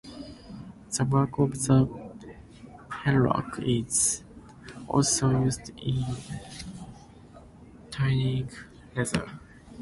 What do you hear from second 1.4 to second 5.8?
the hemlock is also used